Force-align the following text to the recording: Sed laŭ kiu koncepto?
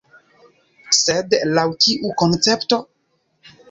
Sed 1.01 1.37
laŭ 1.59 1.69
kiu 1.87 2.13
koncepto? 2.25 2.85